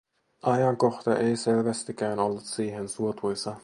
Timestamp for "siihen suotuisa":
2.45-3.55